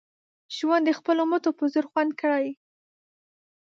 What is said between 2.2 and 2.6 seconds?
کړي